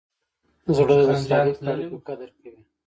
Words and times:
زړه 0.75 0.95
د 1.07 1.11
صادقو 1.27 1.65
اړیکو 1.71 1.97
قدر 2.07 2.29
کوي. 2.39 2.61